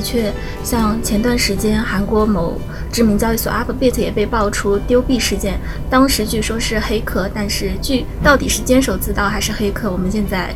[0.00, 0.32] 的确，
[0.64, 2.58] 像前段时间韩国某
[2.90, 10.54] 知名交易所 Upbit 也被爆出丢币事件，当时据说是黑客，但是据到底是监守自盗还是黑客，我们现在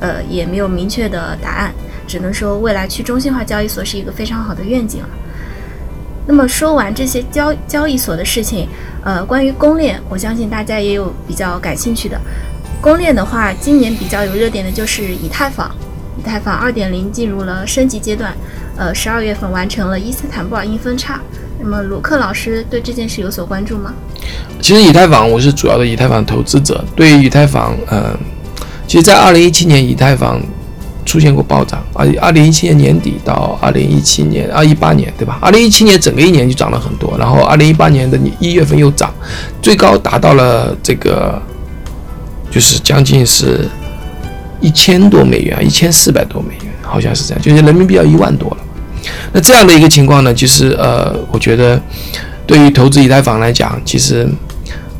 [0.00, 1.74] 呃也没有明确的答案，
[2.06, 5.08] 只能说未来去中心化交易所是一个非常好的愿景了。
[6.26, 8.66] 那么说完这些交交易所的事情，
[9.04, 12.18] 呃，关于公链，我相信大家也有比较感兴趣的。
[12.80, 15.70] 公链的话，今年比较有热点的就是以太坊。
[16.18, 18.34] 以太坊二点零进入了升级阶段，
[18.76, 21.20] 呃，十二月份完成了伊斯坦布尔硬分叉。
[21.58, 23.94] 那么鲁克老师对这件事有所关注吗？
[24.60, 28.14] 其实以太坊我是主要的以太坊投资者，对于以太坊，呃，
[28.86, 30.40] 其实，在二零一七年以太坊
[31.04, 35.38] 出现过暴涨，而二零一七年年底到二零一七年二一八年，对吧？
[35.40, 39.12] 二零一七年整个一年就涨了很多，然后二零一八年的一月份又涨，
[39.62, 41.40] 最高达到了这个，
[42.50, 43.66] 就是将近是。
[44.58, 48.56] 一千多美元，一千四百多美元，好像是这样，就是人民币要一万多了。
[49.32, 51.80] 那这样的一个情况呢，就是呃，我觉得
[52.46, 54.26] 对于投资以太坊来讲，其实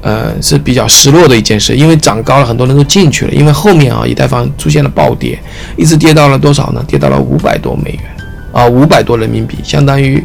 [0.02, 3.32] 呃是比较失落的一件事，因为涨高了，很多人都进去了。
[3.32, 5.38] 因为后面啊，以太坊出现了暴跌，
[5.76, 6.84] 一直跌到了多少呢？
[6.86, 8.02] 跌到了五百多美元
[8.52, 10.22] 啊，五百多人民币，相当于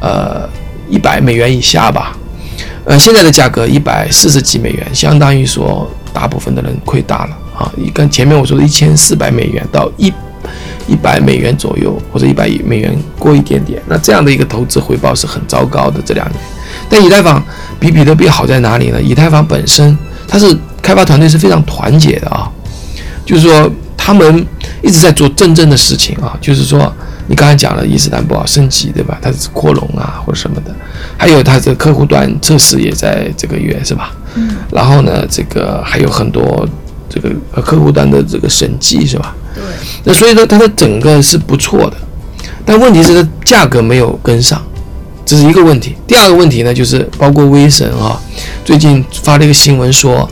[0.00, 0.48] 呃
[0.88, 2.16] 一百美元以下吧。
[2.84, 7.36] 呃，现在的价格一百四十几美元，相当于说大部分的人亏大了。
[7.58, 10.12] 啊，跟前面我说的一千四百美元到一
[10.86, 16.00] 一百美元左右，或者一百美元过一点点，那这样的一个投资回报是很糟糕的。
[16.04, 16.38] 这两年，
[16.88, 17.42] 但以太坊
[17.80, 19.00] 比比特币好在哪里呢？
[19.02, 19.96] 以太坊本身
[20.28, 22.50] 它是开发团队是非常团结的啊，
[23.24, 24.46] 就是说他们
[24.82, 26.92] 一直在做真正的事情啊，就是说
[27.26, 29.18] 你刚才讲了伊斯坦布尔升级对吧？
[29.20, 30.74] 它是扩容啊或者什么的，
[31.18, 34.12] 还有它的客户端测试也在这个月是吧？
[34.34, 36.68] 嗯，然后呢，这个还有很多。
[37.08, 37.30] 这个
[37.62, 39.34] 客户端的这个审计是吧？
[40.04, 41.96] 那所以说它的整个是不错的，
[42.64, 44.60] 但问题是它价格没有跟上，
[45.24, 45.96] 这是一个问题。
[46.06, 48.20] 第二个问题呢，就是包括威神啊，
[48.64, 50.28] 最近发了一个新闻说，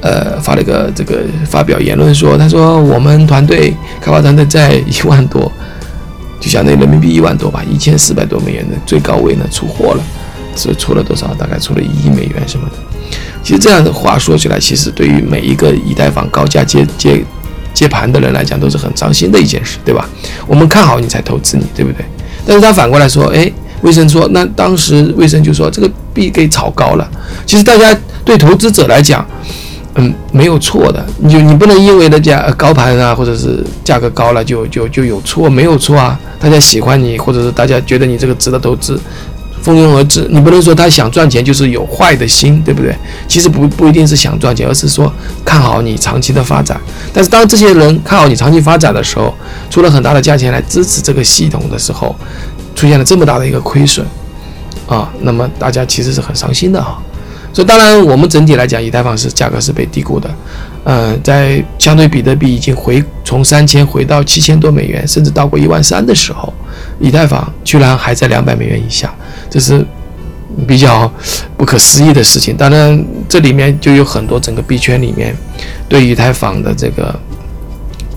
[0.00, 5.50] 呃，发了一个这个发表言论说，他说我们团队开发团队在一万多，
[6.40, 10.02] 就相当于人民币一万多吧，一千四百多美元的最高位呢出货了，
[10.54, 11.34] 是出了多少？
[11.34, 12.74] 大概出了一亿美元什么的。
[13.42, 17.24] 其实这样的话说起来，其实对于每一个以太坊高价接接
[17.76, 20.08] 接盘的人来讲，都是很伤心的一件事，对吧？
[20.46, 22.02] 我们看好你才投资你，对不对？
[22.46, 27.06] 但是他反过来说，哎，魏生说，那当时魏生就说这个币给炒高了。
[27.44, 27.94] 其实大家
[28.24, 29.22] 对投资者来讲，
[29.96, 36.18] 嗯，没有错的，你就你不能因为人家高盘啊，或者是价格高了就就就有错，没有错啊。
[36.40, 38.98] 大家喜欢你，或者是大家觉得你这个值得投资。
[39.66, 42.94] 蜂拥而至，你不能说他想赚钱就是有坏的心，对不对？
[43.26, 45.12] 其实不不一定是想赚钱，而是说
[45.44, 46.80] 看好你长期的发展。
[47.12, 49.34] 但是当这些人看好你长期发展的时候，
[49.68, 52.14] 出了很大的价钱来支持这个系统的时候，
[52.76, 54.06] 出现了这么大的一个亏损
[54.86, 57.02] 啊，那么大家其实是很伤心的哈。
[57.52, 60.30] 所以当然我们整体来讲，以太坊是价格是被低估的，
[60.84, 66.54] 嗯，在相对比特币已经回从三千回到七千多美元，甚至到过一万三的时候，
[67.00, 69.12] 以太坊居然还在两百美元以下。
[69.56, 69.82] 这是
[70.68, 71.10] 比较
[71.56, 72.54] 不可思议的事情。
[72.54, 75.34] 当然，这里面就有很多整个币圈里面
[75.88, 77.18] 对以太坊的这个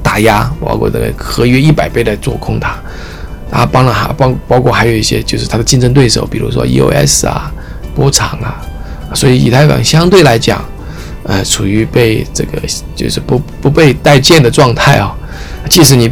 [0.04, 2.78] 打压，包括这个合约一百倍的做空它，
[3.50, 7.50] 啊，帮了哈，包包括还有一些就是它的竞争对手，比如说 EOS 啊、
[7.96, 8.60] 波场啊，
[9.14, 10.62] 所以以太坊相对来讲，
[11.24, 12.62] 呃，处于被这个
[12.98, 15.16] 就是不不被待见的状态啊。
[15.70, 16.12] 即使你。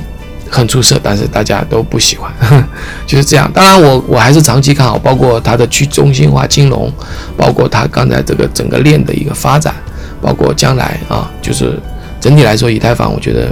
[0.49, 2.31] 很出色，但是大家都不喜欢，
[3.05, 3.51] 就是这样。
[3.53, 6.91] 当然，我我还是长期看好，包括它的去中心化金融，
[7.35, 9.75] 包括它刚才这个整个链的一个发展，
[10.21, 11.79] 包括将来啊，就是
[12.19, 13.51] 整体来说，以太坊我觉得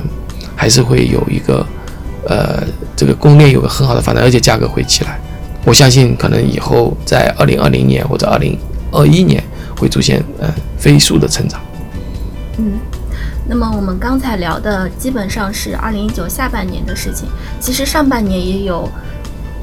[0.56, 1.66] 还是会有一个
[2.28, 2.63] 呃
[2.95, 5.19] 这个供链有个很好的发展，而且价格会起来。
[5.66, 8.57] 我相信可能以后在二零二零年或者二零
[8.91, 9.44] 二一年
[9.77, 11.59] 会出现呃飞速的成长。
[12.57, 12.73] 嗯。
[13.47, 17.27] 那么我们刚才聊的基本上是二零一九下半年的事情，
[17.59, 18.89] 其实上半年也有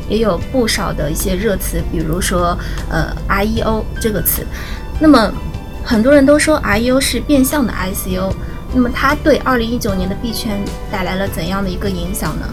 [0.08, 2.56] 也有不少的一些热词，比如说
[2.88, 4.46] 呃 I E O 这个词。
[5.00, 5.32] 那么
[5.82, 8.32] 很多人都说 I E O 是变相的 I C O，
[8.72, 12.46] 那么它对二零一九年的币圈带来了怎样的一个影响呢？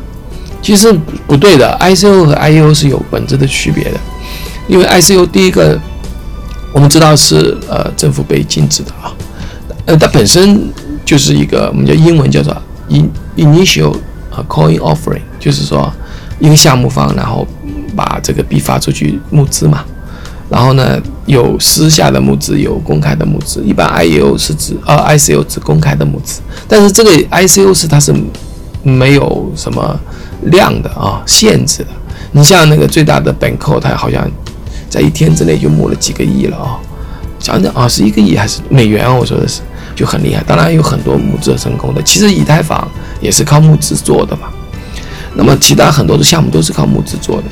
[0.64, 0.92] 其实
[1.28, 4.00] 不对的，I C O 和 I E O 是有本质的区别的，
[4.68, 5.80] 因为 I C O 第一个
[6.74, 9.14] 我们知道是呃政府被禁止的啊，
[9.86, 10.74] 呃它本身。
[11.10, 12.56] 就是一个我们叫英文叫做
[12.90, 13.96] in initial
[14.30, 15.92] 呃 coin offering，就是说
[16.40, 17.48] 一个项目方，然后
[17.96, 19.84] 把这个币发出去募资嘛。
[20.52, 23.64] 然后呢，有私下的募资，有公开的募资。
[23.64, 28.14] 一般 I E O 是指呃 I C O 指公开的募资，但是这个 I C O 是它是
[28.84, 30.00] 没有什么
[30.44, 31.90] 量的啊限制的。
[32.34, 34.30] 你像那个最大的 Banko，它好像
[34.88, 36.78] 在一天之内就募了几个亿了啊、
[37.40, 39.12] 将近啊，是一个亿还是美元啊？
[39.12, 39.62] 我说的是，
[40.00, 40.42] 就很厉害。
[40.48, 44.48] 当然有很多募资成功的，其实以太坊也是靠募资做的嘛。
[45.36, 47.44] 那么其他很多的项目都是靠募资做的。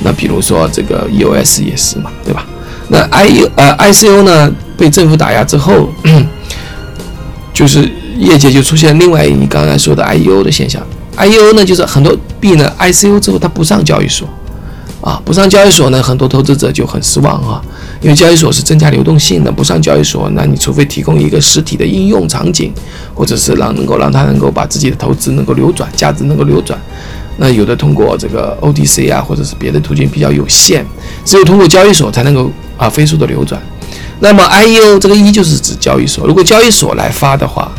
[0.00, 2.44] 那比如说这个 EOS 也是嘛，对吧？
[2.88, 5.88] 那 I 呃 ICO 呢被政府打压之后，
[7.54, 10.82] 就是业界就出现另外你刚才说的 IEO 的现象。
[11.16, 14.28] IEO 呢就是很多币呢 ICO 之后它不上交易所，
[15.00, 17.62] 啊不上交易所呢，很多投资者就很失望啊，
[18.00, 22.72] 因为交易所是增加流动性的，不上交易所，那你除非提供一个实体的应用场景，
[23.14, 26.78] 或者是让能够让它能够把自己的投资能够流转，价值能够流转。
[27.38, 30.84] 那有的通过这个 OTC 啊，或者是别的途径比较有限，
[31.24, 33.60] 只有通过交易所才能够啊飞速的流转。
[34.20, 37.70] 那么 IEO 这个一就是指交易所，如果交易所来发的话，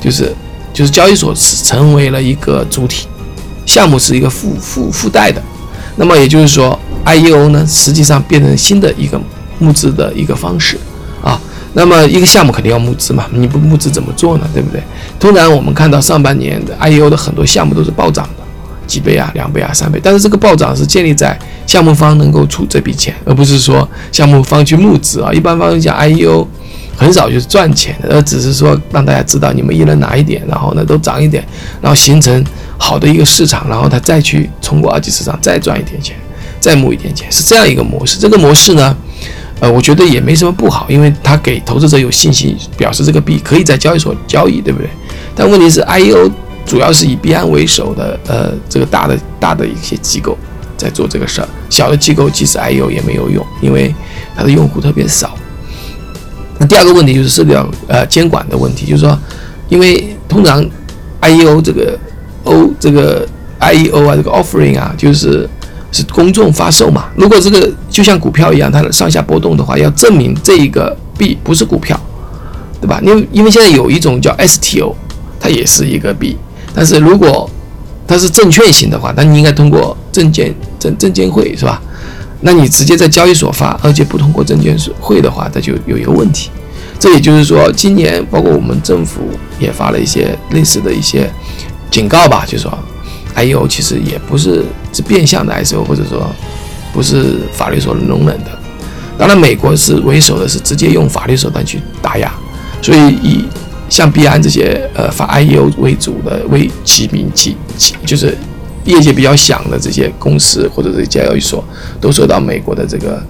[0.00, 0.32] 就是
[0.72, 3.06] 就是交易所是成为了一个主体，
[3.66, 5.42] 项目是一个附附附带的。
[5.96, 9.20] 那么也就是说，IEO 呢实际上变成新的一个
[9.62, 10.76] 募资的一个方式
[11.22, 11.40] 啊。
[11.74, 14.46] 那么一个项目肯定要募资嘛，你不募资怎么做呢？
[14.52, 14.82] 对不对？
[15.18, 18.42] 通常我们看到上半年的 IEO 的很多项目都是暴涨的。
[18.84, 25.32] 几倍啊，两倍啊，三倍，但是这个暴涨是建立在项目方能够出这笔钱，而不是说项目方去募资啊。
[25.32, 26.46] 一般方讲，IEO
[26.94, 31.42] 很少就是赚钱的，而只是说让大家知道你们一人拿一点，然后呢都涨一点，
[31.80, 32.44] 然后形成
[32.76, 36.14] 好的一个市场，然后他再去通过二级市场再赚一点钱，
[36.60, 38.18] 再募一点钱，是这样一个模式。
[38.18, 38.94] 这个模式呢，
[39.62, 44.90] 呃，我觉得也没什么不好，因为他给投资者有信心，表示这个币可以在交易所交易，对不对？
[45.36, 46.30] 但问题是 IEO。
[46.64, 50.38] 主要是以币安为首的，呃，这个大的大的一些机构
[50.76, 53.92] 在做这个事儿，小的机构即使 IEO 也没有用，因为
[54.36, 55.34] 它的用户特别少。
[56.58, 59.18] 那第二个问题就是涉及到呃监管的问题，就是说，
[59.68, 60.64] 因为通常
[61.20, 61.98] IEO 这个
[62.44, 63.26] O 这个
[63.58, 65.48] IEO 啊，这个 offering 啊，就是
[65.92, 67.04] 是公众发售嘛。
[67.14, 71.98] 如果这个就像股票一样，它的上下波动的话，要证明这一个币不是股票，
[72.80, 72.98] 对吧？
[73.04, 74.94] 因为因为现在有一种叫 STO，
[75.38, 76.36] 它也是一个币。
[76.74, 77.48] 但是如果
[78.08, 81.80] 它是证券型的话，那你应该通过证监证证监会是吧？
[82.40, 86.50] 那你直接在交易所发，而且不通过证监会的话，它就有一个问题。
[86.98, 89.20] 这也就是说，今年包括我们政府
[89.60, 91.30] 也发了一些类似的一些
[91.90, 92.76] 警告吧，就说
[93.36, 96.30] IEO 其实也不是是变相的 I O，或者说
[96.92, 98.58] 不是法律所容忍的。
[99.18, 102.32] 当然，美国是为首的，是直接用法律手段去打压，
[102.80, 103.44] 所以以。
[103.88, 108.34] 像币安这些呃发 IEO 为主的为其名其其就是
[108.86, 111.62] 业界比较响的这些公司或者是交易所，
[112.00, 113.22] 都受到美国的这个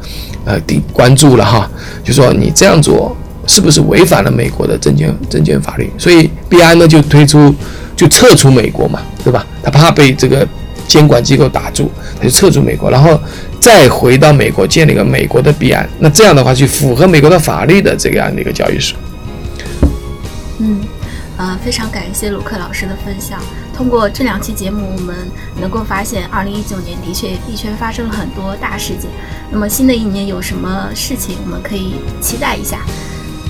[0.45, 1.69] 呃顶关注了哈。
[2.05, 5.91] 就说你这样做是不是违反了美国的证券证券法律？
[5.99, 7.53] 所以币安呢就推出
[8.03, 9.47] 就撤出美国嘛，对吧？
[9.63, 10.45] 他怕被这个
[10.89, 11.89] 监管机构打住，
[12.19, 13.17] 他就撤出美国，然后
[13.61, 15.89] 再回到美国建立一个美国的币安。
[16.01, 18.99] 那这样的话去符合美国的法律的这样的一个交易所。
[20.59, 20.81] 嗯，
[21.37, 23.39] 呃，非常感谢卢克老师的分享。
[23.73, 25.15] 通过这两期节目，我们
[25.61, 29.09] 能够发现，二零一九年的确币圈发生了很多大事件。
[29.49, 32.81] 那么新的一年有什么事情，我们可以期待一下。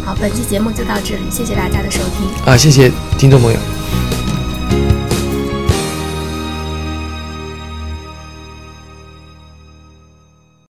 [0.04, 2.28] 好，本期节目就到这里，谢谢大家的收听。
[2.44, 3.58] 啊，谢谢听众朋友。